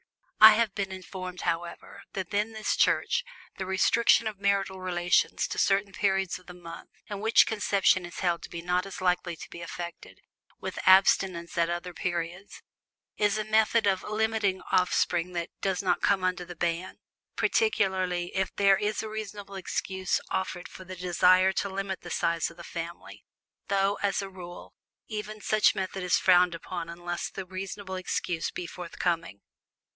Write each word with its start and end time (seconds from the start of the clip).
I 0.43 0.53
have 0.53 0.73
been 0.73 0.91
informed, 0.91 1.41
however, 1.41 2.01
that 2.13 2.33
in 2.33 2.53
this 2.53 2.75
Church 2.75 3.23
the 3.59 3.65
restriction 3.67 4.25
of 4.25 4.39
marital 4.39 4.81
relations 4.81 5.47
to 5.47 5.59
certain 5.59 5.93
periods 5.93 6.39
of 6.39 6.47
the 6.47 6.55
month 6.55 6.89
in 7.07 7.19
which 7.19 7.45
conception 7.45 8.07
is 8.07 8.21
held 8.21 8.41
to 8.41 8.49
be 8.49 8.63
not 8.63 8.91
so 8.91 9.05
likely 9.05 9.35
to 9.35 9.49
be 9.51 9.61
effected, 9.61 10.19
with 10.59 10.79
abstinence 10.87 11.55
at 11.59 11.69
other 11.69 11.93
periods, 11.93 12.63
is 13.17 13.37
a 13.37 13.43
method 13.43 13.85
of 13.85 14.01
limiting 14.01 14.63
offspring 14.71 15.33
that 15.33 15.51
does 15.61 15.83
not 15.83 16.01
come 16.01 16.23
under 16.23 16.43
the 16.45 16.55
ban, 16.55 16.97
particularly 17.35 18.35
if 18.35 18.49
there 18.55 18.77
be 18.79 18.87
a 18.99 19.07
reasonable 19.07 19.53
excuse 19.53 20.19
offered 20.31 20.67
for 20.67 20.83
the 20.83 20.95
desire 20.95 21.53
to 21.53 21.69
limit 21.69 22.01
the 22.01 22.09
size 22.09 22.49
of 22.49 22.57
the 22.57 22.63
family; 22.63 23.23
though, 23.67 23.99
as 24.01 24.23
a 24.23 24.29
rule, 24.31 24.73
even 25.07 25.39
such 25.39 25.75
method 25.75 26.01
is 26.01 26.17
frowned 26.17 26.55
upon 26.55 26.89
unless 26.89 27.29
the 27.29 27.45
reasonable 27.45 27.93
excuse 27.95 28.49
be 28.49 28.65
forthcoming. 28.65 29.41